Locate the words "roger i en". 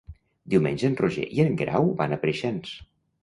1.01-1.53